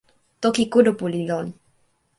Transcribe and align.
toki 0.41 0.63
kulupu 0.71 1.05
li 1.13 1.21
lon. 1.29 1.47